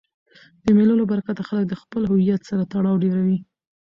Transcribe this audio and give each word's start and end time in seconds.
د 0.65 0.67
مېلو 0.77 0.93
له 0.99 1.05
برکته 1.11 1.41
خلک 1.49 1.65
د 1.69 1.73
خپل 1.81 2.01
هویت 2.11 2.41
سره 2.49 2.63
تړاو 2.71 3.01
ډېروي. 3.03 3.37